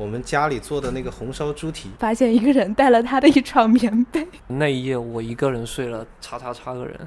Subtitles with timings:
[0.00, 4.26] 我们家里做的那个红烧猪蹄，发现一个人带了他的一床棉被。
[4.46, 6.98] 那一夜我一个人睡了叉叉叉个人。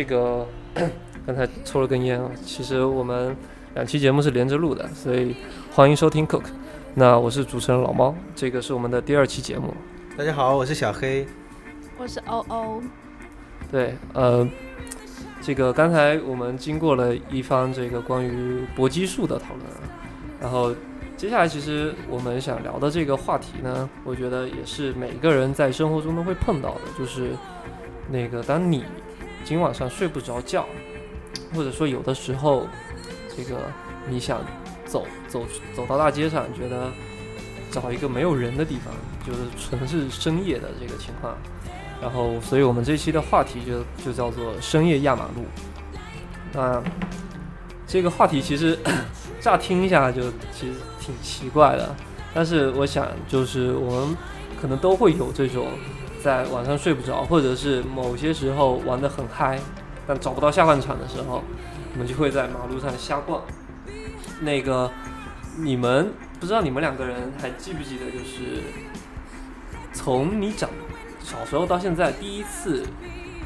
[0.00, 0.46] 这个
[1.26, 2.30] 刚才抽了根烟啊。
[2.42, 3.36] 其实我们
[3.74, 5.36] 两期节目是连着录的，所以
[5.74, 6.44] 欢迎收听 Cook。
[6.94, 9.74] 那我是主持人老猫，这个是我们的第二期节目。
[10.16, 11.26] 大家好，我是小黑。
[11.98, 12.82] 我是欧欧。
[13.70, 14.48] 对，呃，
[15.42, 19.66] 这个刚才我们经过了一番这个关于搏击术的讨论，
[20.40, 20.74] 然后
[21.14, 27.32] 接下来其实我们想聊的这个话题呢，我觉得也是每个人在生活中都会碰到的，就是
[28.10, 28.82] 那个当你
[29.44, 30.66] 今晚上睡不着觉，
[31.54, 32.66] 或者说有的时候，
[33.36, 33.56] 这个
[34.08, 34.40] 你想
[34.84, 36.90] 走走走到大街上，觉得
[37.70, 38.94] 找一个没有人的地方，
[39.26, 41.36] 就是纯是深夜的这个情况。
[42.00, 45.44] 然后，所以我们这期的话题就就叫做深夜压马路。
[46.52, 46.82] 那
[47.86, 48.78] 这个话题其实
[49.40, 51.94] 乍听一下就其实挺奇怪的，
[52.32, 54.16] 但是我想就是我们
[54.60, 55.66] 可能都会有这种
[56.22, 59.58] 在晚上睡不着，或者是某些时候玩得很嗨，
[60.06, 61.42] 但找不到下半场的时候，
[61.94, 63.42] 我们就会在马路上瞎逛。
[64.40, 64.90] 那个
[65.58, 68.62] 你们不知道你们两个人还记不记得，就是
[69.92, 70.68] 从你长
[71.22, 72.84] 小时候到现在，第一次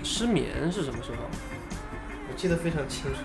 [0.03, 1.19] 失眠是什么时候？
[2.29, 3.21] 我记得非常清楚，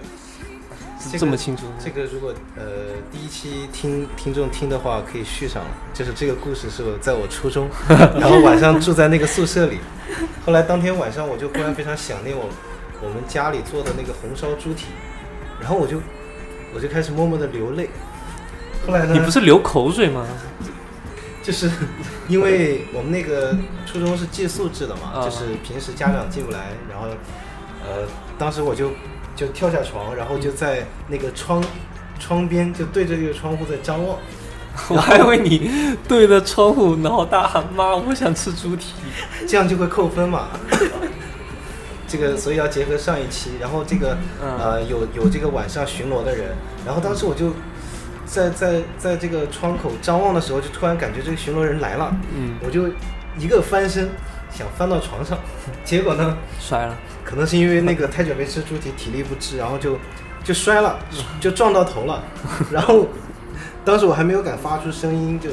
[1.17, 1.63] 这么清楚。
[1.83, 2.63] 这个如果呃
[3.11, 5.69] 第一期听听众听的话，可以续上了。
[5.93, 9.77] 就是这个故事是我在我初中， 然后晚上住在那个宿舍里，
[10.45, 12.49] 后来当天晚上我就忽然非常想念我
[13.01, 14.87] 我们家里做的那个红烧猪蹄，
[15.59, 16.01] 然后我就
[16.73, 17.89] 我就开始默默的流泪。
[18.85, 19.13] 后来呢？
[19.13, 20.25] 你不是流口水吗？
[21.41, 21.71] 就是
[22.27, 23.55] 因为我们那个
[23.85, 27.07] 初中是寄宿制的嘛，就是平时家长进不来，然后，
[27.83, 28.05] 呃，
[28.37, 28.91] 当时我就
[29.35, 31.63] 就跳下床，然后就在那个窗
[32.19, 34.17] 窗边就对着这个窗户在张望。
[34.89, 35.69] 我还以为你
[36.07, 38.93] 对着窗户然后大喊妈，我想吃猪蹄，
[39.47, 40.47] 这样就会扣分嘛。
[42.07, 47.53] 这个所以要结合上一期，然后这个呃有有这个晚上巡逻的人，然后当时我就。
[48.31, 52.87] 在在在这个窗口张望的时候，就突然感觉这个巡逻人来了，嗯，我就
[53.39, 54.07] 一个翻身，
[54.51, 55.37] 想翻到床上，
[55.83, 59.97] 结果呢摔了，可能是因为那个太久没吃猪蹄，体力不支，然后就
[60.43, 60.99] 就摔了，
[61.39, 62.23] 就撞到头了，
[62.71, 63.07] 然后
[63.85, 65.49] 当时我还没有敢发出声音，就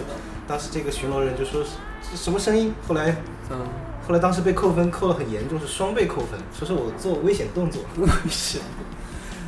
[0.49, 3.17] 当时这个巡逻人就说是什么声音，后来
[3.51, 3.59] 嗯，
[4.07, 8.61] 后来当时被扣分扣的很严重，是双倍扣分，说是我做危险动作，危险。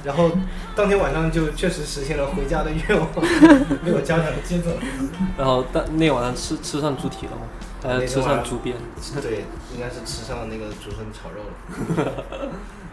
[0.04, 0.30] 然后
[0.76, 3.08] 当天晚上就确实实现了回家的愿望，
[3.84, 4.70] 被我家长接走。
[5.36, 7.42] 然后当那晚上吃吃上猪蹄了吗？
[7.82, 8.76] 还是吃上猪鞭？
[9.22, 9.44] 对，
[9.74, 11.42] 应该是吃上了那个竹笋炒肉
[12.02, 12.12] 了。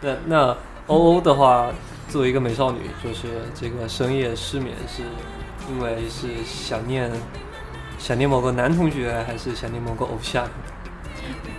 [0.00, 1.70] 那那欧欧的话，
[2.08, 5.02] 作为一个美少女，就是这个深夜失眠，是
[5.70, 7.10] 因为是想念
[7.98, 10.46] 想念某个男同学，还是想念某个偶像？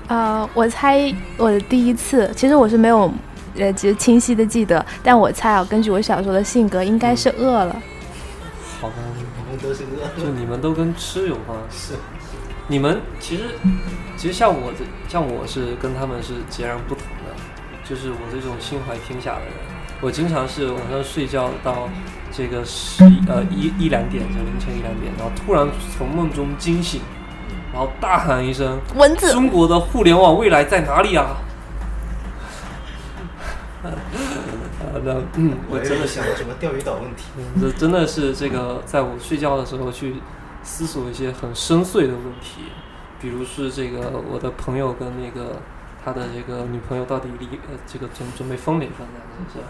[0.07, 3.11] 呃，我猜我的第一次，其实我是没有。
[3.59, 7.75] 呃，其实清晰的记得，但我猜啊，根据我小时候的性格，应该是饿了。
[8.79, 10.21] 好吧，我们都是饿。
[10.23, 11.57] 就你们都跟吃有关。
[11.71, 11.95] 是。
[12.67, 13.43] 你们其实，
[14.15, 17.33] 其实像我这，像我是跟他们是截然不同的。
[17.87, 19.53] 就是我这种心怀天下的人，
[20.01, 21.87] 我经常是晚上睡觉到
[22.33, 25.65] 这个十呃一一两点，就凌晨一两点，然后突然
[25.97, 26.99] 从梦中惊醒，
[27.71, 29.31] 然后大喊一声：“蚊子！
[29.31, 31.37] 中国的互联网未来在哪里啊？”
[33.87, 33.87] 啊，
[35.05, 37.23] 那嗯，我真的想什么钓鱼岛问题？
[37.61, 40.15] 这真的是这个，在我睡觉的时候去
[40.67, 42.63] 思索一些很深邃的问题，
[43.21, 45.61] 比如是这个我的朋友跟那个
[46.03, 49.21] 他的这个女朋友到底离呃这个准准备分没分呢？
[49.53, 49.65] 是吧？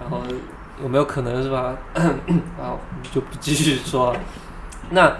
[0.00, 0.22] 然后
[0.80, 1.76] 有没有可能是吧？
[2.62, 2.78] 啊，
[3.12, 4.20] 就不继续说了。
[4.90, 5.16] 那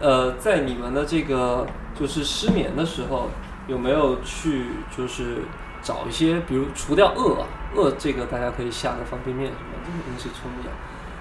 [0.00, 1.64] 呃，在你们的这个
[1.98, 3.30] 就是失眠的时候，
[3.68, 5.42] 有没有去就是？
[5.82, 7.46] 找一些，比如除掉饿，
[7.76, 10.68] 饿这个大家可以下个方便面什么，这个东西冲一下。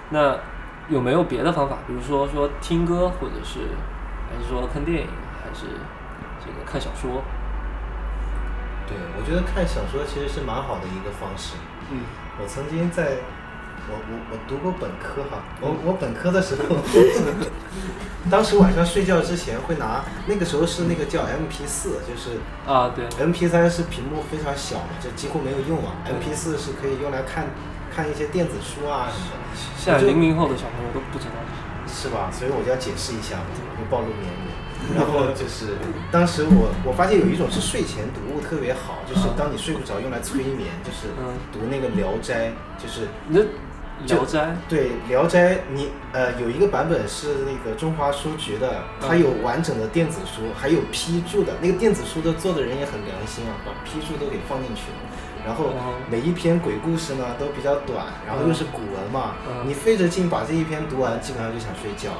[0.10, 0.36] 那
[0.90, 1.78] 有没有别的方法？
[1.88, 3.60] 比如说说听歌，或者是
[4.30, 5.08] 还是说看电影，
[5.44, 5.66] 还是
[6.40, 7.24] 这个看小说？
[8.88, 11.56] 对，我觉得看小说其实是蛮好的一个方式。
[11.92, 12.02] 嗯，
[12.40, 13.18] 我曾经在
[13.90, 16.76] 我我我读过本科哈，我我本科的时候，
[18.30, 27.46] 当时晚上睡觉之前会拿那个时候是那个叫 MP 四，就是啊对，MP 三是屏幕非常小嘛，就几乎没有用啊，MP 四是可以用来看
[27.96, 29.42] 看一些电子书啊什么。
[29.78, 31.32] 现在零零后的小朋友都不知道
[31.88, 32.30] 是吧？
[32.32, 34.54] 所以我就要解释一下嘛，就暴露年龄。
[34.94, 35.78] 然后就是
[36.12, 41.08] 当时我我发现有一种是睡前读物特别好，就是当你睡不着用来催眠，就是
[41.52, 43.40] 读那个《聊斋》，就是那。
[44.06, 51.54] 聊斋对聊斋，你呃有一个版本是那个中华书局的，它有完整的电子书，还有批注的。
[51.62, 54.98] 那个电子书的做的人也很良心啊，把批注都给放进去了。
[55.46, 55.72] 然后
[56.10, 62.12] 每一篇鬼故事呢都比较短，然后又是古文嘛，你费着劲把这一篇读完，基本上就想睡觉。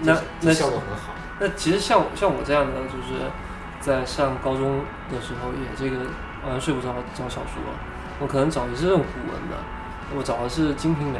[0.00, 1.12] 那那效果很好。
[1.40, 3.30] 那其实像像我这样的，就是
[3.80, 4.80] 在上高中
[5.10, 6.04] 的时候也这个
[6.44, 7.60] 晚上睡不着找小说，
[8.20, 9.56] 我可能找的是这种古文的。
[10.14, 11.18] 我找的是《金瓶梅》，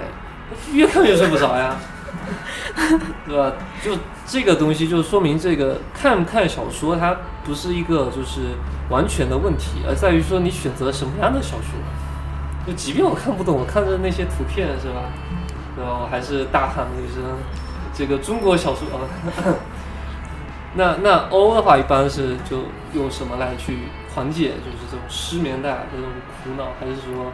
[0.75, 1.77] 越看越睡不着呀，
[3.27, 3.53] 对吧？
[3.83, 8.41] 就这个东西，就说明这个看不看小说，它不是一个就是
[8.91, 11.79] 完全的问题，而在于说你选择什么样的小说。
[12.67, 15.11] 就即便我看不懂，我看着那些图片是吧？
[15.75, 15.99] 对吧？
[16.03, 17.23] 我还是大喊了一声
[17.93, 19.57] ：“这个中国小说啊。
[20.75, 22.65] ”那那欧的话，一般是就
[22.95, 23.79] 用什么来去
[24.15, 26.09] 缓解，就是这种失眠带来的这种
[26.45, 27.33] 苦恼，还是说？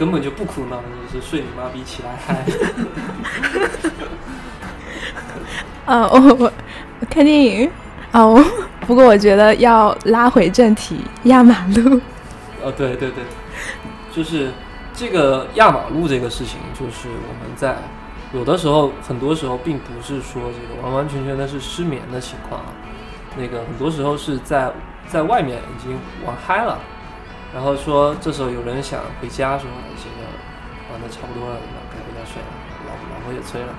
[0.00, 0.80] 根本就不哭闹，
[1.12, 2.42] 就是睡你妈逼起来嗨。
[5.84, 6.52] 啊，我我
[7.10, 7.70] 看电影
[8.10, 8.42] 啊，我
[8.86, 12.00] 不过我觉得要拉回正题，压马路。
[12.64, 13.22] 呃，对对对，
[14.10, 14.48] 就是
[14.94, 17.76] 这个压马路这个事情，就是我们在
[18.32, 22.72] 有的时候，很多时候并不是说这个完完全全的是失眠的情况啊，
[23.36, 24.72] 那个很多时候是在
[25.06, 25.94] 在外面已经
[26.24, 26.78] 玩嗨了。
[27.52, 29.66] 然后说，这时候有人想回家，说
[29.96, 30.26] 这个
[30.92, 32.48] 玩的差不多了，那该回家睡了。
[32.86, 33.74] 老老婆也催了，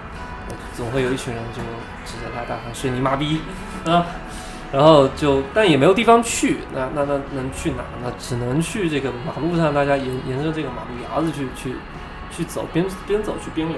[0.75, 1.61] 总会有一群人就
[2.05, 3.41] 指着他大喊：“睡你妈逼！”
[3.85, 4.05] 啊，
[4.73, 7.83] 然后就但也没有地方去，那那那能去哪？
[8.03, 11.75] 那只能去这个马路上，大家沿沿着这个马路牙子去去
[12.29, 13.77] 去走，边边走去边聊，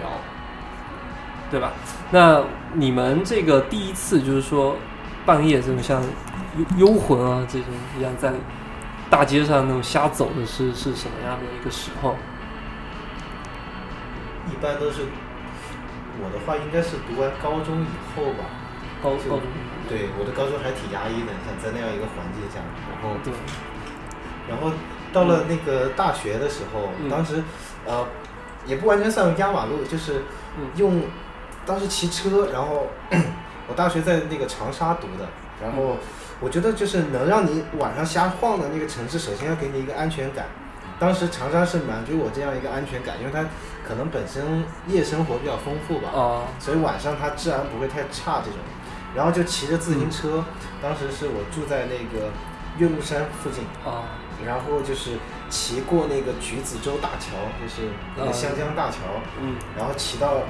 [1.51, 1.71] 对吧？
[2.09, 2.41] 那
[2.73, 4.75] 你们这个第一次就是说
[5.23, 6.01] 半夜这种像
[6.77, 7.67] 幽幽魂啊这种
[7.97, 8.33] 一样在。
[9.13, 12.15] 大街上那种瞎走的是是什么样的一个时候？
[14.51, 15.03] 一般都是
[16.19, 18.43] 我的话，应该是读完高中以后吧。
[19.03, 19.41] 高高中
[19.87, 22.57] 对，我的高中还挺压抑的，像在那样一个环境下，
[22.89, 23.31] 然后对，
[24.49, 24.71] 然后
[25.13, 27.43] 到了那个大学的时候，当时
[27.85, 28.07] 呃
[28.65, 30.23] 也不完全算压马路，就是
[30.75, 31.03] 用
[31.67, 32.87] 当时骑车，然后
[33.69, 35.29] 我大学在那个长沙读的，
[35.61, 35.97] 然后。
[36.39, 40.45] 我觉得就是能让你晚上瞎晃的那个城市，首先要给你一个安全感。
[40.99, 43.43] 当时长沙是满足我这样一个安全感，因为它
[43.85, 46.09] 可能本身夜生活比较丰富吧，
[46.59, 48.59] 所以晚上它治安不会太差这种。
[49.15, 50.43] 然后就骑着自行车，
[50.81, 52.31] 当时是我住在那个
[52.77, 53.65] 岳麓山附近，
[54.45, 55.17] 然后就是
[55.49, 58.97] 骑过那个橘子洲大桥，就是那个湘江大桥，
[59.41, 60.43] 嗯，然后骑到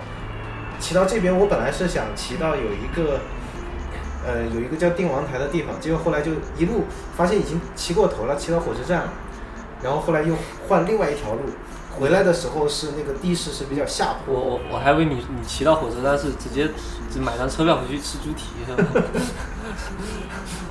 [0.79, 3.19] 骑到这边，我本来是想骑到有一个。
[4.25, 6.85] 呃，有一个叫定王台的地方，结果后来就一路
[7.17, 9.13] 发现已经骑过头了，骑到火车站了，
[9.81, 10.33] 然后后来又
[10.67, 11.41] 换另外一条路，
[11.99, 14.33] 回来的时候是那个地势是比较下坡。
[14.33, 16.69] 我我我还以为你你骑到火车站是直接
[17.11, 19.03] 只买张车票回去吃猪蹄是吧？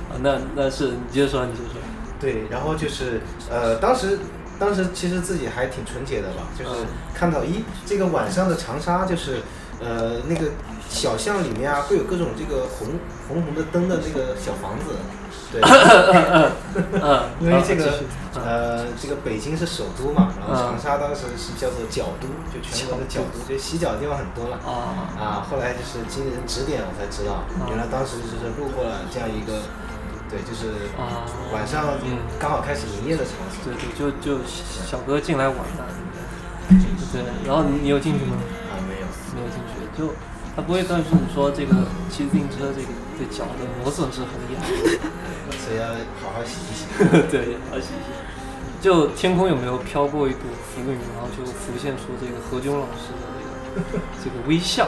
[0.09, 1.79] 啊，那那是你接着说，你接着说。
[2.19, 4.17] 对，然后就是呃，当时
[4.57, 6.81] 当时其实自己还挺纯洁的吧，就是
[7.13, 9.41] 看到咦，这个晚上的长沙就是
[9.79, 10.47] 呃那个。
[10.93, 12.87] 小巷里面啊，会有各种这个红
[13.27, 14.93] 红红的灯的那个小房子，
[15.51, 15.59] 对，
[17.41, 17.99] 因为这个
[18.37, 24.61] 呃，这个北京是首都嘛，然后长沙当时是叫做角都，就全国的角都，就洗脚的地方很多了。
[25.17, 29.65] 啊，后来就是经人指点，我才知道，原来当时就是路过了这样一个，
[30.29, 30.93] 对，就是
[31.51, 31.97] 晚上
[32.39, 33.65] 刚好开始营业的场所。
[33.65, 35.81] 对对，就就小哥进来玩的，
[37.11, 38.37] 对，然后你你有进去吗？
[38.69, 40.13] 啊，没有，没有进去，就。
[40.55, 41.73] 他不会告诉你说这个
[42.09, 44.69] 骑自行车这个对脚的磨损是很厉害，
[45.57, 45.87] 所以要
[46.21, 46.85] 好好洗一洗。
[47.29, 48.13] 对，好好洗一洗。
[48.81, 53.23] 就天空有没有飘过一朵浮云，然后就浮现出这个何炅老师的
[53.73, 54.87] 这个 这个微笑。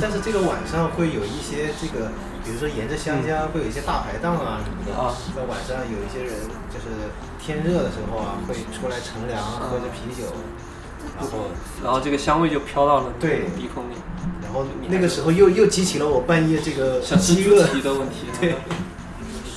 [0.00, 2.08] 但是这个晚上会有一些这个，
[2.44, 6.32] 比如说沿着湘江会有一些大排档啊什么的啊，在晚上有一些人
[6.72, 6.86] 就是
[7.38, 10.32] 天热的时候啊，会出来乘凉，喝着啤酒。
[11.18, 11.38] 然后，
[11.82, 13.94] 然后这个香味就飘到了对鼻孔里，
[14.42, 18.26] 然后那个时候又又激起了我半夜这个饥饿的问题。
[18.40, 18.54] 对，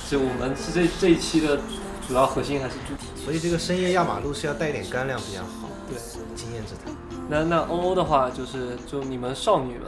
[0.08, 1.60] 就我们是这这一期的
[2.08, 5.68] 主要核心还是猪蹄，所以这个深夜压马路是要带点干粮比较好。
[5.88, 5.98] 对，
[6.34, 6.94] 经验之谈。
[7.28, 9.82] 那那欧欧的话，就是就你们少女们，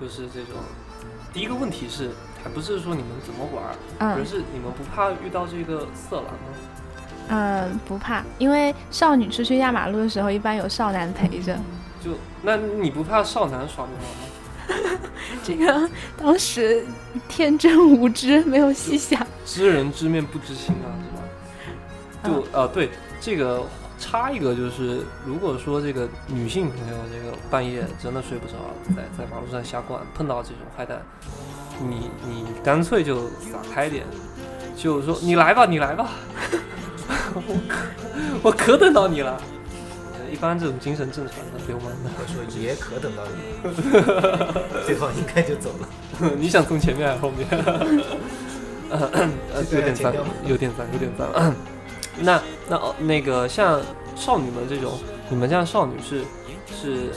[0.00, 0.54] 就是这种，
[1.32, 2.10] 第一个问题是，
[2.42, 6.56] 还不是说你们怎么玩，而是你们不怕遇到这个色狼吗？
[7.28, 11.56] 嗯，不怕，因为少女出去压马路的时候，一般有少男陪着。
[12.02, 15.00] 就那你不怕少男耍流氓吗？
[15.42, 16.84] 这个当时
[17.28, 19.24] 天真无知，没有细想。
[19.44, 20.86] 知人知面不知心啊，
[22.22, 22.42] 是吧？
[22.52, 22.90] 就啊，对，
[23.20, 23.64] 这个
[23.98, 28.54] 插一个就是，如果说这个女性朋友这个半夜真的睡不着，
[28.94, 31.00] 在在马路上瞎逛，碰到这种坏蛋，
[31.80, 34.04] 你你干脆就撒开点，
[34.76, 36.10] 就说你来吧，你来吧，
[37.34, 37.76] 我可
[38.42, 39.40] 我可等到你了。
[40.28, 43.38] 一般这种精神正常的流氓的，我说也可等到你，
[44.84, 45.88] 对方应该就走了。
[46.36, 47.46] 你想从前面还是后面？
[49.70, 50.12] 有点脏，
[50.44, 51.54] 有点脏，有点脏。
[52.18, 53.80] 那那哦，那个像
[54.16, 54.98] 少女们这种，
[55.30, 56.22] 你们这样少女是
[56.74, 57.12] 是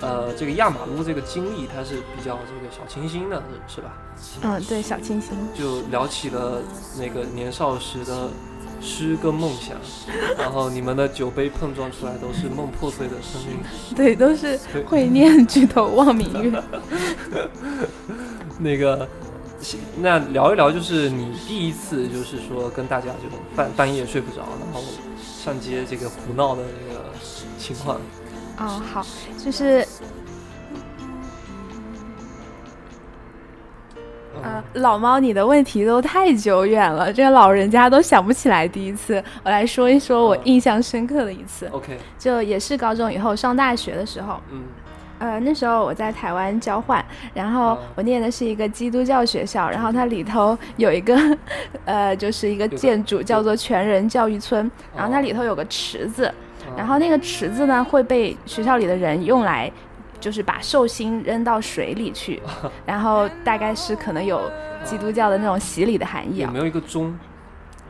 [0.00, 3.92] 呃，这个压马路这个经历，它是比较这个小清新的，是吧？
[4.42, 5.36] 嗯，对，小清新。
[5.52, 6.62] 就聊起了
[6.96, 8.28] 那个年少时的。
[8.82, 9.76] 诗跟梦想，
[10.36, 13.56] 然后你们的酒杯碰撞出来都是梦破碎的声音，
[13.94, 16.62] 对，都是会念举头望明月。
[18.58, 19.08] 那个，
[19.98, 24.82] 那聊一聊，就是你第一次，就是说跟大家这种半半夜睡不着，然后
[25.16, 27.04] 上街这个胡闹的那个
[27.58, 28.00] 情况。
[28.58, 29.06] 哦，好，
[29.42, 29.86] 就是。
[34.42, 39.22] 呃，老猫，你的问题都太久远了，这个老人家都想不起来第一次。
[39.44, 41.66] 我来说一说我印象深刻的一次。
[41.68, 44.40] OK，就也是高中以后上大学的时候。
[44.50, 44.62] 嗯。
[45.18, 51.16] 呃，那时候我在台湾交换，然后我念的是一个基督教学校，然后它里头有一个，
[51.84, 56.34] 呃，就是一个建筑叫做全人教育村，然后它里头有个池子，
[56.76, 59.70] 然后那个池子呢会被学校里的人用来。
[60.22, 62.40] 就是把寿星扔到水里去，
[62.86, 64.48] 然后大概是可能有
[64.84, 66.46] 基督教的那种洗礼的含义啊。
[66.46, 67.18] 有没有一个钟？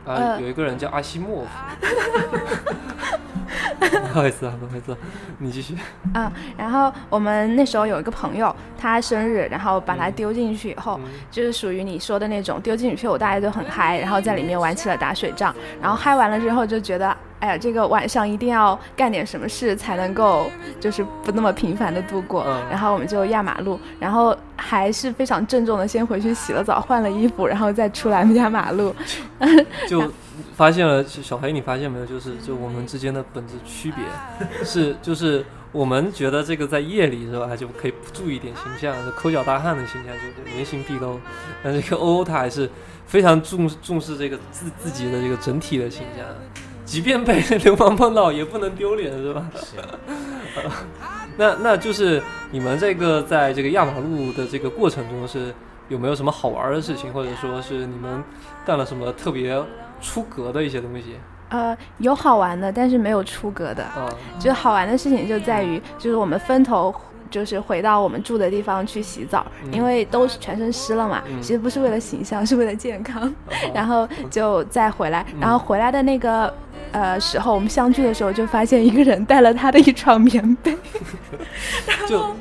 [0.05, 1.47] 啊，有一个人叫阿西莫夫。
[3.79, 4.95] 不好意思啊，不好意思，
[5.39, 5.75] 你继续。
[6.13, 10.99] 嗯，然后我们那时候有一个朋友，他生日，然后把他丢进去以后，
[11.31, 17.15] 就是属于你说的那种丢进去，我大家就很嗨，然后在里面玩起了打水仗，然后嗨完了之后就觉得。
[17.39, 20.49] 哎呀，这个晚上一定要干点什么事才能够，
[20.79, 22.45] 就是不那么平凡的度过。
[22.69, 28.95] 然后我们就压马路，然后还是非常郑重的先回去洗了澡，换了衣服，然后再出来压马路。
[29.89, 30.09] 就
[30.55, 32.05] 发现了，小黑，你发现没有？
[32.05, 34.03] 就是就我们之间的本质区别
[34.63, 41.19] 是，就是我们觉得这个在夜里是吧，就可以注意点形象，抠脚大汉的形象就原形毕露。
[41.63, 42.69] 但这个欧欧他还是
[43.05, 46.25] 非常重重视这个自自己的这个整体的形象。
[46.85, 49.49] 即便被 流氓碰到，也不能丢脸，是吧？
[49.55, 49.77] 是。
[51.37, 52.21] 那那就是
[52.51, 55.53] 你们这个在这个压马路的这个过程中，是
[55.87, 58.21] 有没有什么好玩的事情，或者说是你们
[58.65, 59.55] 干了什么特别
[60.03, 61.15] 出格的一些东西？
[61.49, 63.83] 呃，有好玩的，但是没有出格的。
[63.97, 64.07] 嗯。
[64.39, 66.93] 就好玩的事情就在于，就是我们分头。
[67.31, 71.23] 就是回到我们住的地方去洗澡，因为都是全身湿了嘛。
[71.41, 73.33] 其实不是为了形象，是为了健康。
[73.73, 76.53] 然后就再回来，然后回来的那个
[76.91, 80.77] 呃时候，我们相聚的时候就发现一个人带了他的一床棉被，
[81.87, 82.35] 然后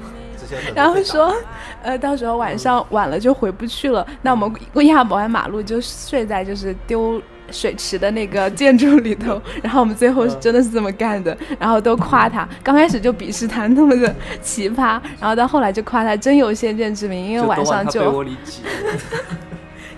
[0.74, 1.34] 然后说，
[1.82, 4.06] 呃，到时候晚上晚了就回不去了。
[4.20, 4.52] 那我们
[4.86, 7.18] 压完马路就睡在就是丢。
[7.52, 12.48] 水池的那个 建筑里头，然后我们最后是真的是这么干的，然后都夸他。
[12.64, 18.36] 刚开始就鄙视他那么的奇葩，然后到后来就夸他真有先见之明，因为晚上就， 因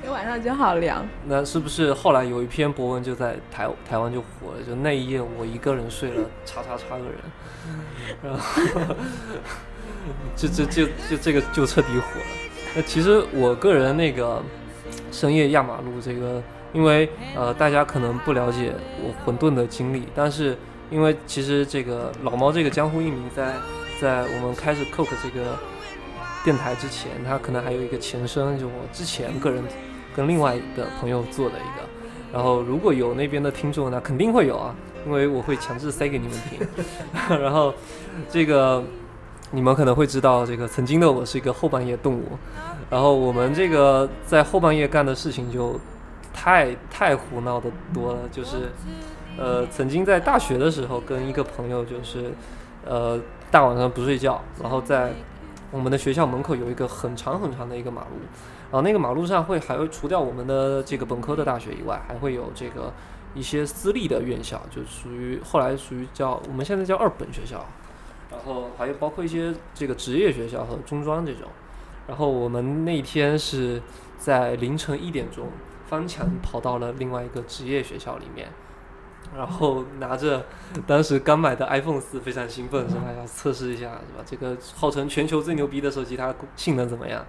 [0.05, 1.07] 为晚上就好凉。
[1.27, 4.63] 那是不是后来有一篇博文就在台台湾就火了？
[4.67, 7.15] 就那一夜我一个人睡了叉叉叉个人，
[8.23, 8.95] 然后
[10.37, 12.27] 就就就就这个就彻底火了。
[12.77, 14.43] 那其实我个人那个
[15.13, 16.43] 深夜压马路这个。
[16.75, 20.59] 因为呃，大家可能不了解我混沌的经历，但是
[20.91, 23.55] 因为其实这个老猫这个江湖艺名，在
[24.01, 25.57] 在我们开始 Coke 这个
[26.45, 29.63] 电台之前，它可能还有一个前身，就我之前个人
[30.17, 31.87] 跟另外的朋友做的一个。
[32.33, 34.75] 然后如果有那边的听众，那肯定会有啊，
[35.07, 36.67] 因为我会强制塞给你们听。
[37.41, 37.73] 然后
[38.29, 38.83] 这个
[39.53, 42.25] 你们可能会知道，这个曾经的我是一个后半夜动物。
[42.91, 45.79] 然后我们这个在后半夜干的事情就。
[46.35, 48.71] 太太胡闹的多了，就是，
[49.39, 52.33] 呃，曾经在大学的时候跟一个朋友，就是，
[52.85, 53.19] 呃，
[53.51, 55.13] 大晚上不睡觉，然后在
[55.71, 58.19] 我们的学校门口有一个很长很长的一个马路，
[58.71, 62.93] 然后那个马路上会还会除掉我们的这个本科的大学以外，还会有这个
[63.35, 67.65] 一些私立的院校，就属于后来属于叫我们现在叫二本学校，
[68.31, 71.49] 然后还有包括一些这个职业学校和中专这种。
[72.07, 73.81] 然后我们那天是
[74.19, 75.49] 在凌晨一点钟
[75.95, 78.49] 翻墙跑到了另外一个职业学校里面，
[79.37, 80.45] 然后拿着
[80.89, 84.25] 当时刚买的 iPhone 四，非常兴奋，说哎要测试一下，是吧？
[84.27, 87.25] 这个号称全球最牛逼的手机，它性能怎么样？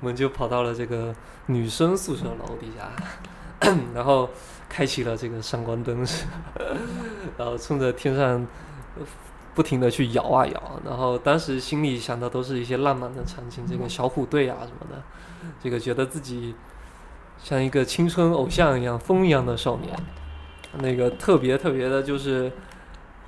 [0.00, 1.14] 我们就跑到了这个
[1.46, 2.90] 女生宿舍楼底下，
[3.94, 4.28] 然后
[4.68, 6.04] 开启了这个闪光灯，
[7.38, 8.44] 然后冲着天上
[9.54, 15.00] 不停的去摇啊摇，然后当时心里想的都是一些浪漫的场景，这个小虎队啊什么的，
[15.62, 16.52] 这个觉得自己
[17.42, 19.94] 像一个青春偶像一样风一样的少年，
[20.78, 22.50] 那个特别特别的就是，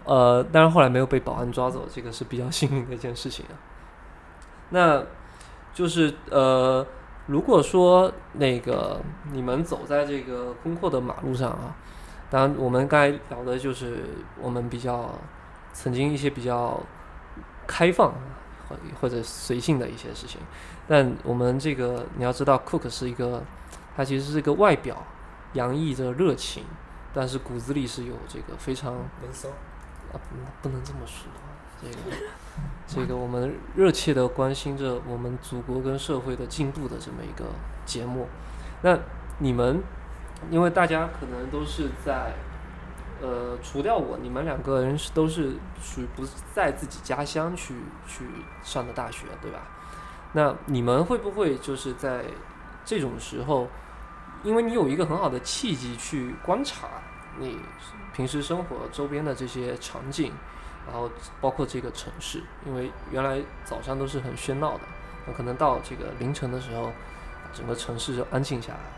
[0.04, 3.54] 呃，当然后来没有被保安抓走，这个是比较幸运的一件事情啊。
[4.71, 5.02] 那
[5.75, 6.87] 就是呃，
[7.26, 9.00] 如果说那个
[9.33, 11.76] 你们走在这个空阔的马路上啊，
[12.30, 14.04] 当然我们刚才聊的就是
[14.40, 15.11] 我们比较。
[15.76, 16.80] 曾经一些比较
[17.66, 18.14] 开放
[18.68, 20.40] 或或者随性的一些事情，
[20.87, 23.42] 但我们这个你要知道，Cook 是一个，
[23.97, 25.03] 他其实是一个外表
[25.55, 26.65] 洋溢着热情，
[27.13, 29.49] 但是骨子里是有这个非常闷骚
[30.13, 30.21] 啊，
[30.63, 31.29] 不能这么说，
[31.81, 32.17] 这个
[32.87, 37.47] 这个我们热切的关心着我们祖国跟社会的进步的这么一个
[37.85, 38.29] 节目。
[38.83, 38.99] 那
[39.39, 39.83] 你们，
[40.51, 42.35] 因为大家可能都是在。
[43.23, 47.75] 呃，除掉我，你们两个人是都是属于不在自己家乡去
[48.07, 48.25] 去
[48.63, 49.61] 上的大学，对吧？
[50.33, 52.25] 那你们会不会就是在
[52.85, 53.69] 这种时候，
[54.45, 56.87] 因为你有一个很好的契机去观察
[57.41, 57.59] 你
[58.15, 60.33] 平时生活周边的这些场景，
[60.87, 61.11] 然后
[61.41, 64.85] 包括这个城市，因为原来早上都是很喧闹的，
[65.27, 66.93] 那可能到这个凌晨的时候，
[67.53, 68.91] 整个城市就安静下来了。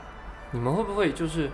[0.50, 1.50] 你们会不会就是？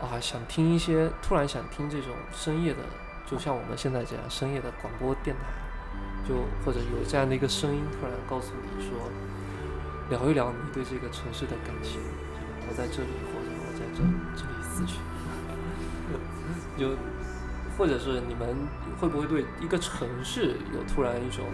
[0.00, 2.78] 啊，想听一些，突然想听这种深夜的，
[3.26, 5.42] 就像我们现在这样深夜的广播电台，
[6.28, 8.96] 就或者有这样的一个声音，突然告诉你说，
[10.08, 12.00] 聊一聊你对这个城市的感情，
[12.68, 14.02] 我在这里，或者我在这
[14.36, 15.00] 这里死去，
[16.78, 16.94] 就
[17.76, 18.54] 或者是你们
[19.00, 21.44] 会不会对一个城市有突然一种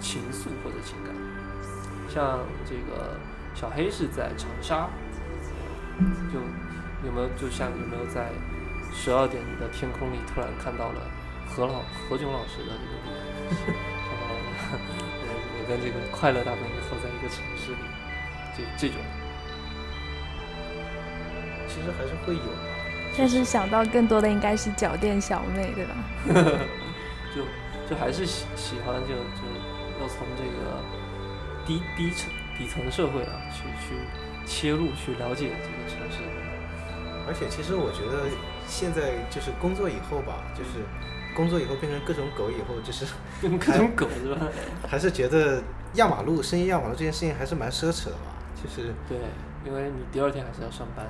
[0.00, 1.14] 情愫或者情感？
[2.08, 3.16] 像这个
[3.54, 4.88] 小黑是在长沙，
[6.32, 6.40] 就。
[7.02, 8.28] 有没有就像有没有在
[8.92, 11.00] 十二点的天空里突然看到了
[11.48, 13.16] 何老何炅老师的这个脸，
[15.56, 17.80] 我跟这个快乐大本营活在一个城市里，
[18.54, 19.00] 这这种，
[21.72, 22.42] 其实还是会有，
[23.16, 25.94] 但是想到更多的应该是脚垫小妹，对吧？
[27.34, 27.42] 就
[27.88, 29.46] 就还是喜喜欢就就
[30.00, 30.82] 要从这个
[31.64, 33.94] 低低层底层社会啊去去
[34.44, 36.18] 切入去了解这个城市。
[37.28, 38.24] 而且其实我觉得
[38.66, 40.84] 现在就是工作以后吧，就是
[41.36, 43.04] 工作以后变成各种狗以后，就是
[43.40, 44.48] 各种狗是吧？
[44.88, 45.62] 还是觉得
[45.94, 48.34] 压马路、深夜压马路这件事情还是蛮奢侈的吧？
[48.60, 49.18] 就是对，
[49.64, 51.06] 因为你第二天还是要上班，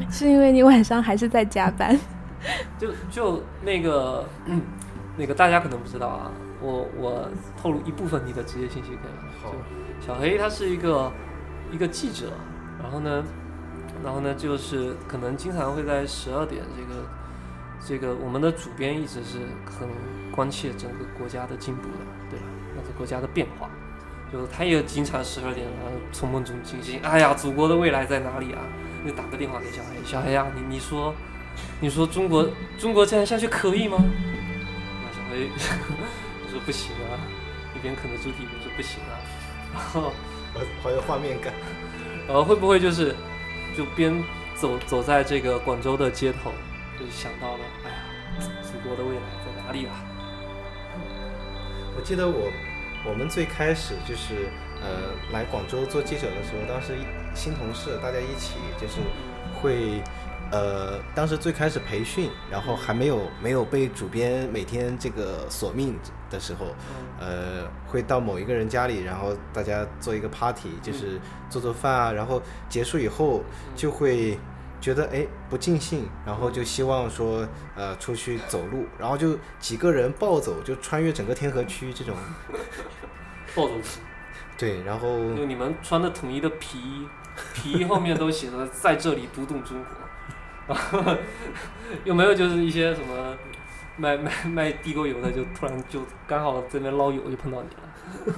[0.10, 1.98] 是因为你晚上还是在加班？
[2.78, 4.60] 就就那个嗯
[5.16, 9.32] 那个大家可能不知道啊，我我透露一部分你的职业信息可以吗？
[9.42, 9.52] 好，
[10.00, 11.10] 小黑他是一个
[11.70, 12.32] 一个记者，
[12.82, 13.24] 然后呢。
[14.02, 17.06] 然后呢，就是可能经常会在十二点，这个
[17.86, 19.86] 这个我们的主编一直是很
[20.32, 21.94] 关切整个国家的进步的，
[22.28, 22.46] 对吧？
[22.74, 23.70] 或者国家的变化，
[24.32, 28.60] 就他也经常十二点然后从梦中惊醒，哎呀，祖国的未来在哪里啊？
[29.04, 31.14] 就打个电话给小黑，小黑呀，你你说，
[31.80, 33.98] 你说中国中国这样下去可以吗？
[34.00, 37.20] 那小黑我说不行啊，
[37.76, 39.20] 一边啃着猪蹄，说不行啊，
[39.74, 40.12] 然后
[40.82, 41.52] 好有画面感，
[42.26, 43.14] 然后会不会就是？
[43.74, 44.22] 就边
[44.54, 46.52] 走走在这个广州的街头，
[47.00, 47.96] 就想到了，哎呀，
[48.62, 50.04] 祖国的未来在哪里啊？
[51.96, 52.52] 我记得我
[53.04, 54.48] 我们最开始就是
[54.80, 56.94] 呃来广州做记者的时候，当时
[57.34, 59.00] 新同事大家一起就是
[59.54, 60.02] 会
[60.50, 65.98] 呃当时最开始培训，然后还没有没有被主编每天这个索命
[66.30, 66.66] 的时候，
[67.18, 73.42] 呃会到某一个人家里，然后大家做一个 party，就是做做饭啊，然后结束以后
[73.74, 74.38] 就会
[74.80, 82.16] 觉得哎不尽兴，然后就希望说呃出去走路，然后就几个人暴走，就穿越整个天河区这种
[83.54, 83.74] 暴走。
[84.58, 87.06] 对，然后就你们穿的统一的皮衣，
[87.54, 89.82] 皮衣后面都写着在这里读懂中
[90.66, 90.74] 国，
[92.04, 93.36] 有没有就是一些什么？
[93.98, 97.68] 卖卖卖地沟油的，就突然就刚好这边捞油，就碰到你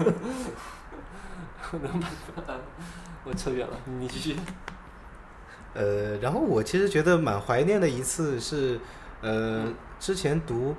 [0.05, 0.15] 了。
[1.81, 2.09] 能吧？
[3.23, 4.37] 我扯远了，你继续。
[5.73, 8.81] 呃，然后我其实觉得蛮怀念的一次是，
[9.21, 9.67] 呃，
[10.01, 10.75] 之前读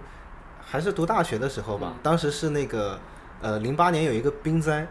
[0.62, 3.00] 还是读大学的时候吧，当时是那个
[3.42, 4.88] 呃零八年有一个冰灾，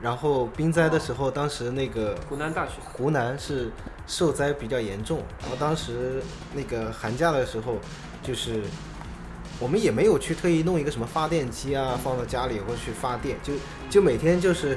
[0.00, 3.70] 然后冰灾的时候，当时那个湖南大学，湖南是
[4.06, 6.22] 受灾比较严重，然后当时
[6.54, 7.78] 那个寒假的时候，
[8.22, 8.62] 就是
[9.58, 13.52] 我们也没有去特意弄一个什么发电机啊放到家里或去发电，就
[13.88, 14.76] 就每天就是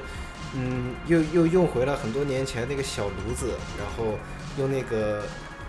[0.54, 4.18] 嗯又又用回了很多年前那个小炉子，然后
[4.58, 5.24] 用那个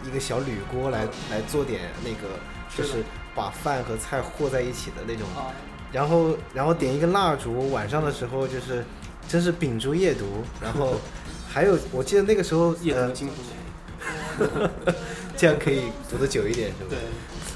[0.07, 2.39] 一个小铝锅来来做点那个
[2.77, 3.03] 就是
[3.35, 5.27] 把饭和菜和在一起的那种，
[5.92, 8.85] 然后然后点一个蜡烛，晚上的时候就是
[9.29, 10.25] 真是秉烛夜读，
[10.61, 10.94] 然后
[11.49, 13.27] 还有我记得那个时候呃夜读
[15.37, 16.90] 这样可以读得久一点是吧？
[16.90, 16.99] 对，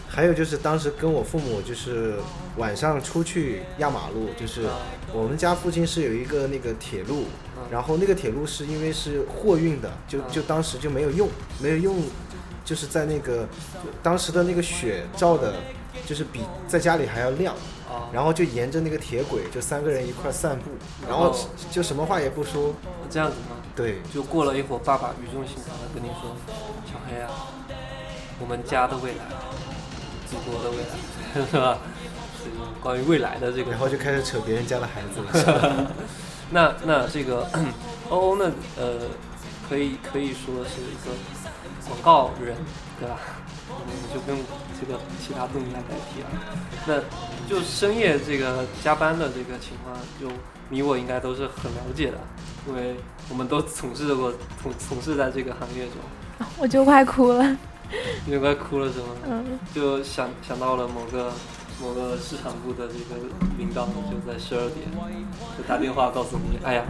[0.09, 2.15] 还有就是当时跟我父母就是
[2.57, 4.63] 晚上出去压马路，就是
[5.13, 7.25] 我们家附近是有一个那个铁路，
[7.71, 11.29] 然后那个铁路是因为是货运的，就就当时就没有用，
[11.61, 12.03] 没有用，
[12.65, 13.47] 就是在那个
[14.03, 15.55] 当时的那个雪照的，
[16.07, 17.80] 就是比在家里还要亮，啊，
[18.13, 20.71] 然后就沿着那个铁轨就三个人一块散步，
[21.09, 21.35] 然后
[21.71, 22.75] 就什么话也不说，
[23.09, 23.57] 这样子吗？
[23.75, 26.37] 对，就过了一会儿，爸爸语重心长的跟你说
[26.85, 27.31] ：“小黑啊，
[28.41, 29.25] 我们家的未来，
[30.29, 31.79] 祖国的未来， 是吧？
[32.43, 32.51] 是
[32.83, 35.91] 关于未来的这个。”然后就开始扯别人家的孩子了。
[36.51, 37.47] 那那这个
[38.09, 38.53] 欧欧呢？
[38.77, 38.95] 呃，
[39.69, 41.15] 可以可以说是一个
[41.87, 42.57] 广告人，
[42.99, 43.19] 对吧？
[43.87, 44.41] 嗯，就不用
[44.81, 46.29] 这个其他动力来代替了。
[46.87, 47.01] 那
[47.49, 50.29] 就深夜这个加班的这个情况，就
[50.69, 52.19] 你我应该都是很了解的，
[52.69, 52.97] 因为
[53.29, 55.97] 我们都从事过从从事在这个行业中。
[56.59, 57.57] 我就快哭了。
[58.25, 59.07] 你就快哭了是吗？
[59.27, 61.33] 嗯，就想想到了某个
[61.83, 63.21] 某个市场部的这个
[63.59, 64.87] 领导，就在十二点
[65.59, 66.85] 就打电话告诉你，哎呀，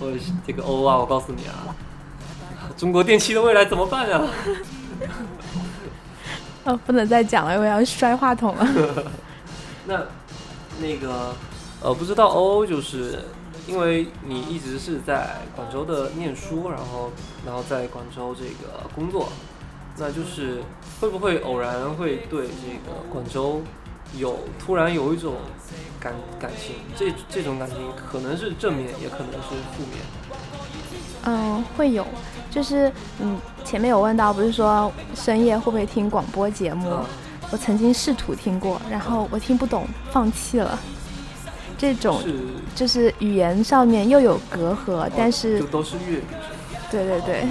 [0.00, 0.10] 我
[0.46, 1.76] 这个欧啊，我告诉你啊，
[2.76, 4.22] 中国电器的未来怎么办呀？
[6.64, 8.66] 哦，不能再讲了，我要摔话筒了。
[9.86, 10.00] 那
[10.80, 11.34] 那个
[11.82, 13.18] 呃，不知道欧欧就是
[13.66, 17.10] 因为你一直是在广州的念书，然后
[17.44, 19.28] 然后在广州这个工作，
[19.98, 20.62] 那就是
[21.00, 23.60] 会不会偶然会对这个广州
[24.16, 25.34] 有突然有一种
[25.98, 26.76] 感感情？
[26.96, 27.78] 这这种感情
[28.10, 29.98] 可能是正面，也可能是负面。
[31.24, 32.06] 嗯，会有，
[32.52, 36.88] 就是嗯，前面有问到，不是说深夜会不会听广播节目？
[36.90, 37.04] 嗯
[37.50, 40.78] 我曾经试图听过，然后我听不懂，放弃了。
[41.76, 42.18] 这种，
[42.74, 46.22] 就是语言上面又有隔阂，但是就都是粤语，
[46.90, 47.44] 对对对，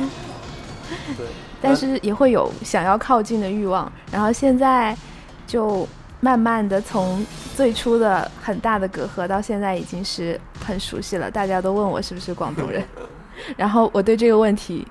[1.15, 1.27] 对，
[1.61, 3.91] 但是也会有想要靠近的欲望。
[4.11, 4.97] 然后现在
[5.45, 5.87] 就
[6.19, 7.23] 慢慢的从
[7.55, 11.29] 最初的很大的隔阂，到现在已经是很熟悉了。
[11.29, 12.83] 大家都问我是不是广东人，
[13.57, 14.87] 然后我对这个问题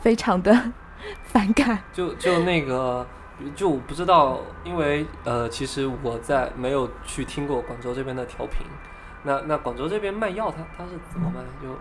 [0.00, 0.72] 非常的
[1.24, 1.78] 反感。
[1.92, 3.06] 就就那个，
[3.54, 8.66] 就我不知道，因为呃，其实我在没有去听过广州这边的调频。
[9.22, 11.40] 那那广州这边卖药它，它是怎么卖？
[11.62, 11.74] 就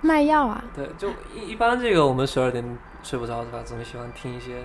[0.00, 2.62] 卖药啊，对，就一一般这个我们十二点
[3.02, 3.60] 睡不着是吧？
[3.64, 4.62] 总喜欢听一些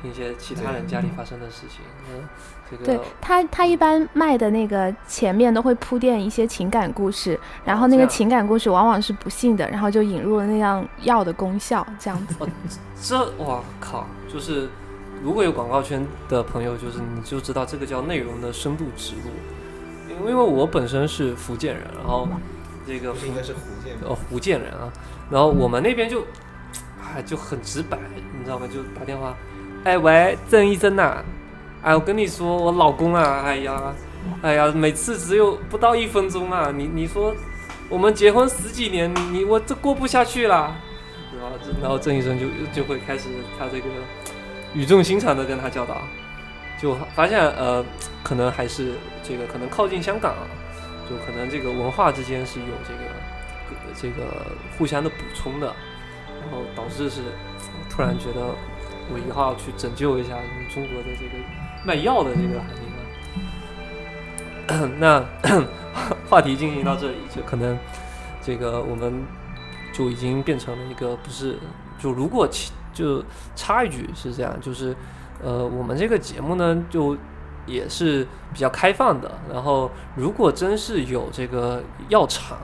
[0.00, 1.80] 听一些其他人家里发生的事情。
[2.10, 2.28] 嗯，
[2.78, 12.34] 这对个他，他一般卖的那个前面都会铺垫一些情感故事，然后那个情感故事往往是不幸的，然后就引入了那样药的功效，这样子。
[13.00, 14.68] 这哇靠，就是
[15.22, 19.30] 如果有广告圈的朋友，就是你就知道这个叫内容的深度植入。
[20.20, 22.28] 因为我本身是福建人，然后
[22.86, 24.02] 这个不应该是福建人？
[24.04, 24.92] 哦，福建人啊，
[25.30, 26.22] 然后我们那边就，
[27.02, 27.98] 哎，就很直白，
[28.38, 28.68] 你知道吗？
[28.68, 29.34] 就打电话，
[29.84, 31.24] 哎喂，郑医生呐、
[31.82, 33.94] 哎，我跟你说，我老公啊，哎呀，
[34.40, 37.34] 哎呀，每次只有不到一分钟啊，你你说
[37.88, 40.76] 我们结婚十几年，你我这过不下去啦，
[41.38, 43.86] 然后然后郑医生就就会开始他这个
[44.72, 46.02] 语重心长的跟他教导，
[46.80, 47.84] 就发现呃，
[48.22, 50.46] 可能还是这个可能靠近香港啊，
[51.10, 53.10] 就可能这个文化之间是有这个。
[53.94, 54.46] 这个
[54.78, 55.66] 互相的补充的，
[56.40, 57.20] 然后导致是
[57.90, 58.40] 突然觉得
[59.10, 60.30] 我以后要去拯救一下
[60.72, 61.32] 中国的这个
[61.84, 62.68] 卖药的这个行
[64.88, 64.96] 业。
[64.98, 65.24] 那
[66.28, 67.78] 话题进行到这里，就可能
[68.40, 69.24] 这个我们
[69.92, 71.58] 就已经变成了一个不是
[71.98, 74.96] 就如果其就插一句是这样，就是
[75.42, 77.16] 呃我们这个节目呢就
[77.66, 82.58] 也是比较开放的，然后如果真是有这个药厂。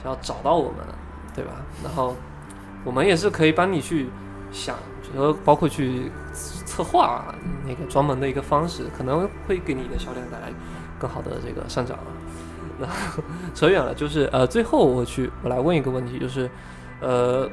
[0.00, 0.76] 想要找到我们，
[1.34, 1.54] 对吧？
[1.82, 2.14] 然后
[2.84, 4.08] 我们也是可以帮你去
[4.50, 7.34] 想，比如包括去策划啊
[7.66, 10.52] 那个专门的一个方式，可能会给你的销量带来
[10.98, 11.98] 更好的这个上涨。
[12.78, 12.86] 那
[13.54, 16.48] 扯远了，就是呃，最后我去我来问一个问题，就是
[17.00, 17.48] 呃，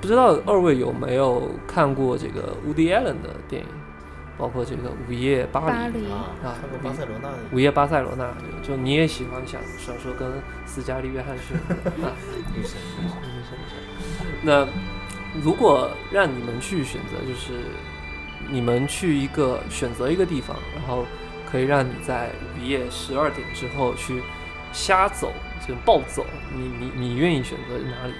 [0.00, 3.68] 不知道二位有没有看过这个 Woody Allen 的电影？
[4.38, 6.32] 包括这个午夜巴黎啊，
[6.82, 8.26] 巴塞罗那，午夜巴塞罗那，
[8.62, 10.26] 就你也喜欢想小说跟
[10.64, 11.54] 斯嘉丽约翰逊
[12.02, 12.08] 啊，
[12.56, 14.26] 女神女神女神女神。
[14.42, 14.66] 那
[15.42, 17.64] 如果让你们去选择，就是
[18.48, 21.06] 你们去一个选择一个地方，然后
[21.50, 24.22] 可以让你在午夜十二点之后去
[24.72, 25.32] 瞎走，
[25.66, 28.14] 就暴走，你你你愿意选择哪里？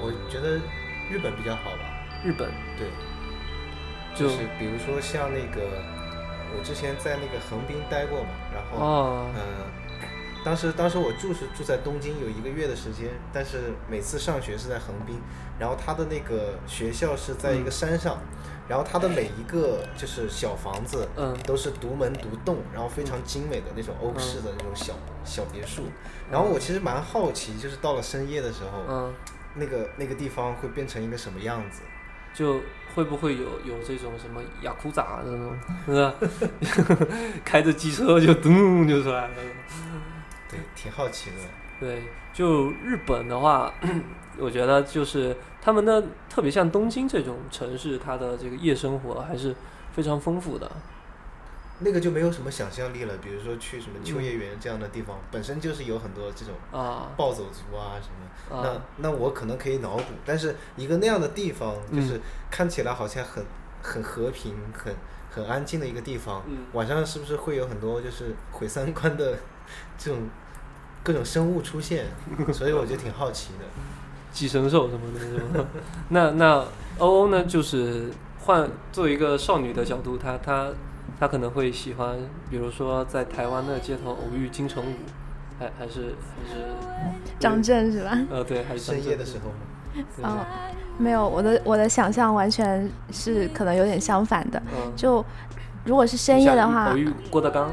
[0.00, 0.56] 我我觉得
[1.10, 1.78] 日本比较好吧。
[2.22, 2.88] 日本对，
[4.14, 5.62] 就是比如说像那个，
[6.56, 8.78] 我之前在那个横滨待过嘛，然后
[9.34, 9.34] 嗯，
[10.44, 15.18] 当时当时我住是住在东京有一个月的时间，但是每次上学是在横滨，
[15.58, 18.18] 然后他的那个学校是在一个山上，
[18.68, 24.92] 然后他的每一个就是小房子，嗯，都是独门独栋，然后非常精美的那种欧式的那种小
[25.24, 25.84] 小别墅，
[26.30, 29.14] 然后我其实蛮好奇，就是到了深夜的时候，嗯，
[29.54, 31.80] 那个那个地方会变成一个什么样子。
[32.34, 32.60] 就
[32.92, 37.06] 会不会有有这种什么雅库扎那种，是吧？
[37.46, 39.34] 开着机车就咚就出来了。
[40.54, 41.36] 对，挺好奇的。
[41.80, 43.72] 对，就日本的话，
[44.38, 49.54] 我觉得就是他们的特别像东京这种城市，它的这个夜生活还是
[49.92, 50.70] 非常丰富的。
[51.80, 58.62] 那个就没有什么想象力了，比如说去什么秋叶原这样的地方，本身就是有很多这种啊暴走族啊什么。
[58.62, 63.44] 那那我可能可以脑补，但是一个那样的地方，就是看起来好像很
[63.82, 64.94] 很和平、很
[65.28, 69.36] 很安静的一个地方，晚上是不是会有很多就是毁三观的
[69.98, 70.28] 这种
[71.04, 72.06] 各种生物出现？
[72.52, 73.64] 所以我就挺好奇的，
[74.32, 75.00] 寄生兽什么
[75.54, 75.64] 的？
[76.10, 76.64] 那那
[76.98, 77.44] 欧欧呢？
[77.44, 80.70] 就是换作为一个少女的角度，她她。
[81.20, 82.16] 她可能会喜欢，
[82.50, 84.94] 比如说在台湾的街头偶遇金城武，
[85.60, 86.66] 还还是还是
[87.38, 88.18] 张震是吧？
[88.30, 89.50] 呃，对，还是深夜的时候。
[90.22, 90.44] 哦，
[90.98, 94.60] 没有，我的我的想象完全是可能有点相反的。
[94.96, 95.24] 就
[95.84, 97.70] 如果是深夜的话，偶遇郭德纲。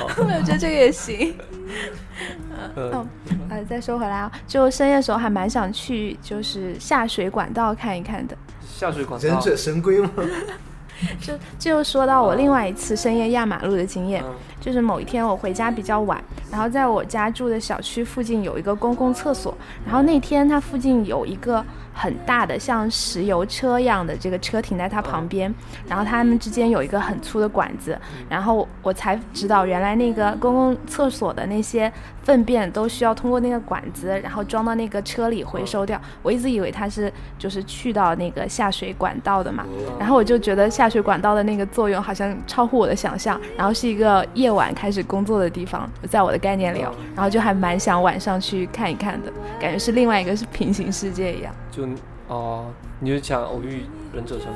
[0.00, 1.36] 我觉得这个也行。
[2.76, 3.08] 嗯，
[3.50, 8.36] 呃，再说回来啊，就深夜的时候还蛮想去，就是下水管道看一看的。
[8.66, 9.28] 下水管道。
[9.28, 10.10] 忍者神龟吗？
[11.20, 14.22] 就就说到我另外一次深夜压马路的经验，
[14.60, 21.64] 就是某一天我回家比较晚，然后在我家住的小区附近有一个公共厕所，然后那天它附近有一个。
[21.94, 25.52] 很大的像石油车一样的这个车停在它旁边，
[25.86, 31.90] 然后它们之间有一个很粗的管子，然后我才知道原来那个公共厕所的那些
[32.22, 36.00] 粪便都需要通过那个管子，然后装到那个车里回收掉。
[36.22, 39.64] 我一直以为它是就是去到那个下水管道的嘛，
[39.98, 51.54] 然后我就觉得下水管道的那个作用好像超乎我的想象，然后是一个夜晚开始工作的地方，在我的概念里哦，然后就还蛮想晚上去看一看的，感觉是另外一个是平行世界一样。
[51.70, 51.83] 就
[52.28, 53.82] 哦，你就想偶遇
[54.12, 54.46] 忍者神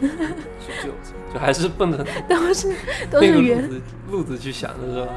[0.00, 2.74] 龟， 就就就还是奔着 都是
[3.10, 3.80] 都是路子
[4.10, 5.12] 路子去想的是吧？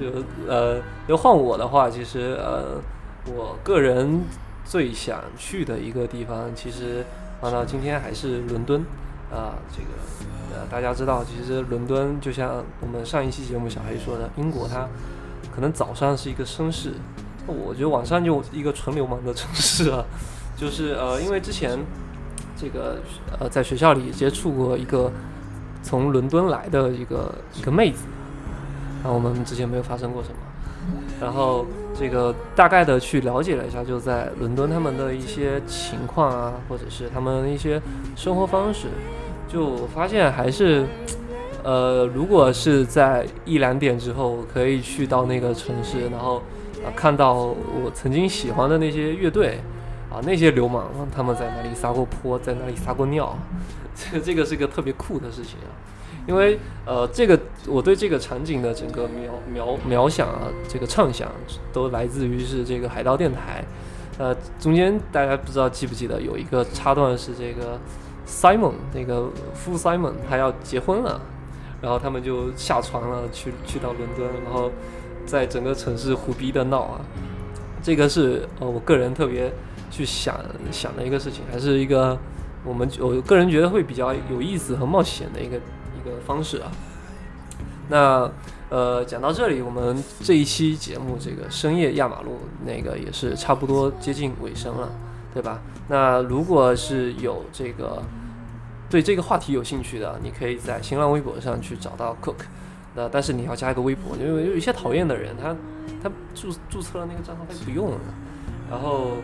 [0.00, 2.80] 就呃，要换我的话，其实呃，
[3.26, 4.22] 我个人
[4.64, 7.04] 最想去的一个地方，其实
[7.40, 8.80] 放到今天还是伦敦
[9.30, 9.54] 啊。
[9.70, 14.88] 这个呃，大家知道，其实伦敦就像我们上一期节目小黑说的，英国它
[15.54, 16.94] 可能早上是一个绅士，
[17.46, 20.02] 我觉得晚上就一个纯流氓的城市啊。
[20.56, 21.78] 就是呃，因为之前
[22.56, 22.96] 这个
[23.38, 25.12] 呃，在学校里接触过一个
[25.82, 28.06] 从伦敦来的一个一个妹子，
[29.02, 30.36] 然后我们之前没有发生过什么，
[31.20, 37.80] 然后这个大概的去了解了一下，就在伦敦他们的一些情况啊，或者是他们一些
[38.16, 38.88] 生活方式，
[39.46, 40.86] 就发现还是
[41.62, 46.38] 呃，如果是在一两点之后可以去到那个城市，然后
[46.82, 49.60] 啊看到我曾经喜欢的那些乐队。
[50.10, 53.36] 啊，那些流氓他们在那里撒过泼，在那里撒过尿，
[53.94, 55.70] 这个这个是个特别酷的事情啊。
[56.26, 57.38] 因为呃，这个
[57.68, 61.30] 我对这个场景的整个描描描想啊，这个畅想
[61.72, 63.64] 都来自于是这个海盗电台。
[64.18, 67.78] 呃，中间大家不知道记不记得有一个插段是这个
[68.26, 71.20] Simon 那个夫 Simon 他要结婚了，
[71.80, 74.72] 然后他们就下船了，去去到伦敦，然后
[75.26, 77.00] 在整个城市胡逼的闹啊。
[77.86, 79.52] 这个是呃，我个人特别。
[79.88, 80.38] 去想
[80.72, 82.18] 想的一个事情，还是一个
[82.64, 86.70] 我们我个人觉得会比较有意思和冒险的一个一个方式啊。
[87.88, 88.30] 那
[88.68, 94.90] 呃讲到这里，我们这一期节目这个深夜压马路那个也是差不多接近尾声了，
[95.32, 95.62] 对吧？
[95.88, 98.02] 那如果是有这个
[98.90, 102.44] 对这个话题有兴趣的，你可以在新浪微博上去找到 Cook，
[102.96, 105.54] 那但是你要加一个微博，因为有一些讨厌的人，他
[106.02, 108.00] 他注注册了那个账号他不用了，
[108.68, 109.18] 然后。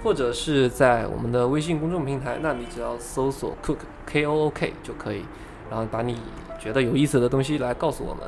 [0.00, 5.24] 或者是在我们的微信公众平台，那你只要搜索 Cook K O O K 就可以，
[5.68, 6.20] 然后把你
[6.56, 8.22] 觉得有意思的东西来告诉我们。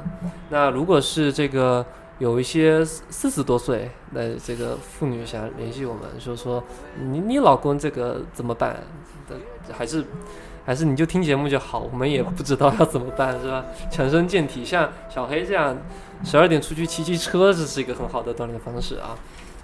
[0.48, 1.86] 那如果是这个
[2.18, 6.60] 有一些四十多岁的这个妇女想联系我们，说说
[7.08, 8.76] 你你老公这个怎么办？
[9.70, 10.04] 还是
[10.64, 13.64] 还是你就听节目就好，我们也不知道要怎么办，是吧？
[13.90, 15.76] 强身健体，像小黑这样，
[16.24, 19.16] 十二点出去骑骑车，这是一个很好的锻炼方式啊。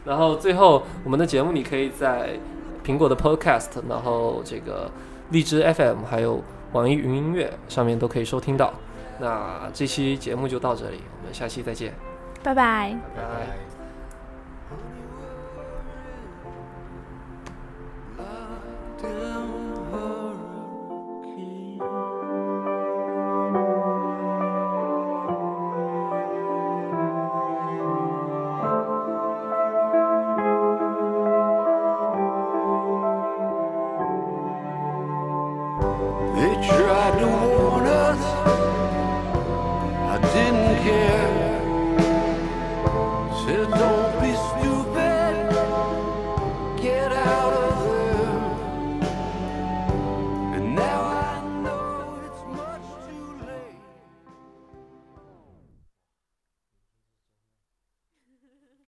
[0.04, 2.38] 然后最后，我们的节目你可以在
[2.84, 4.90] 苹果的 Podcast，然后这个
[5.30, 8.72] 荔枝 FM，还有网易云音乐上面都可以收听到。
[9.18, 11.92] 那这期节目就到这里，我们下期再见，
[12.42, 13.75] 拜拜，拜拜。